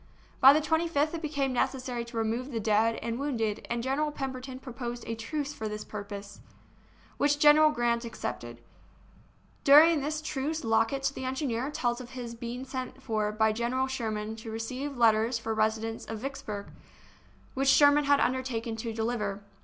[0.39, 4.57] By the 25th it became necessary to remove the dead and wounded, and General Pemberton
[4.57, 6.39] proposed a truce for this purpose,
[7.17, 8.57] which General Grant accepted.
[8.57, 12.99] THE SIEGE OF VICKSBURG During this truce Lockett, the engineer, tells of his being sent
[13.03, 16.71] for by General Sherman to receive let ters for residents of Vicksburg,
[17.53, 19.43] which Sherman had undertaken to deliver.